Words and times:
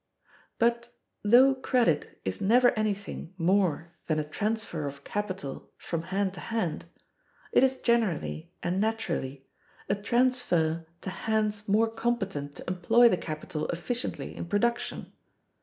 But, 0.57 0.95
though 1.23 1.53
credit 1.53 2.19
is 2.25 2.41
never 2.41 2.71
anything 2.71 3.35
more 3.37 3.93
than 4.07 4.17
a 4.17 4.23
transfer 4.27 4.87
of 4.87 5.03
capital 5.03 5.69
from 5.77 6.01
hand 6.09 6.33
to 6.33 6.39
hand, 6.39 6.85
it 7.51 7.61
is 7.63 7.79
generally, 7.79 8.51
and 8.63 8.81
naturally, 8.81 9.45
a 9.89 9.93
transfer 9.93 10.87
to 11.01 11.09
hands 11.11 11.67
more 11.67 11.87
competent 11.87 12.55
to 12.55 12.63
employ 12.67 13.09
the 13.09 13.17
capital 13.17 13.67
efficiently 13.67 14.35
in 14.35 14.47
production. 14.47 15.13